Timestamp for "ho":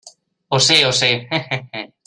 0.51-0.59, 0.87-0.95